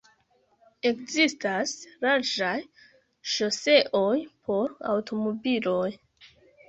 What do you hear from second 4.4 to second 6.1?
por aŭtomobiloj.